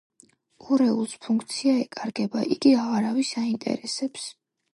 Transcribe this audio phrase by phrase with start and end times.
[0.77, 4.27] ორეულს ფუნქცია ეკარგება, იგი აღარავის აინტერესებს.